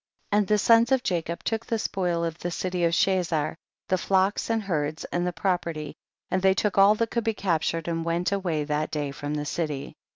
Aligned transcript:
18. 0.31 0.39
And 0.39 0.47
the 0.47 0.57
sons 0.57 0.91
of 0.91 1.03
Jacob 1.03 1.43
took 1.43 1.63
the 1.63 1.77
spoil 1.77 2.23
of 2.23 2.35
the 2.39 2.49
city 2.49 2.85
of 2.85 2.91
Chazar, 2.93 3.55
the 3.87 3.99
flocks 3.99 4.49
and 4.49 4.63
herds, 4.63 5.05
and 5.05 5.27
the 5.27 5.31
property, 5.31 5.95
and 6.31 6.41
they 6.41 6.55
took 6.55 6.79
all 6.79 6.95
that 6.95 7.11
could 7.11 7.23
be 7.23 7.35
cap 7.35 7.61
ti>red 7.61 7.87
and 7.87 8.03
went 8.03 8.31
away 8.31 8.63
that 8.63 8.89
day 8.89 9.11
from 9.11 9.35
the 9.35 9.45
city. 9.45 9.95